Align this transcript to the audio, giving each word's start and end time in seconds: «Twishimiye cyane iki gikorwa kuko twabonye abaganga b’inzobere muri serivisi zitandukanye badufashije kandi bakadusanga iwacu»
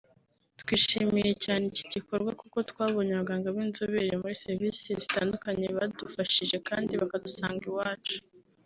«Twishimiye 0.61 1.31
cyane 1.43 1.63
iki 1.71 1.83
gikorwa 1.93 2.31
kuko 2.41 2.57
twabonye 2.69 3.11
abaganga 3.13 3.53
b’inzobere 3.55 4.13
muri 4.21 4.41
serivisi 4.45 4.87
zitandukanye 5.01 5.65
badufashije 5.77 6.57
kandi 6.67 6.91
bakadusanga 7.01 7.63
iwacu» 7.69 8.15